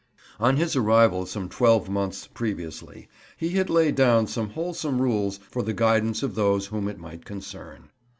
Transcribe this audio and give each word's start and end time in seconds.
On 0.39 0.57
his 0.57 0.75
arrival 0.75 1.27
some 1.27 1.47
twelve 1.47 1.87
months 1.87 2.25
previously 2.25 3.07
he 3.37 3.49
had 3.49 3.69
laid 3.69 3.93
down 3.93 4.25
some 4.25 4.49
wholesome 4.49 4.99
rules 4.99 5.37
for 5.37 5.61
the 5.61 5.73
guidance 5.73 6.23
of 6.23 6.33
those 6.33 6.65
whom 6.65 6.87
it 6.87 6.97
might 6.97 7.23
concern. 7.23 7.91